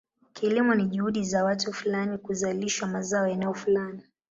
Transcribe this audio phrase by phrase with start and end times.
[0.33, 4.03] Kilimo ni juhudi za watu fulani kuzalisha mazao eneo fulani.